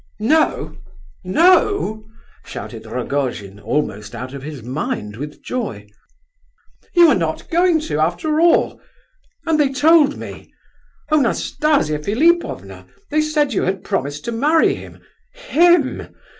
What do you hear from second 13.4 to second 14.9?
you had promised to marry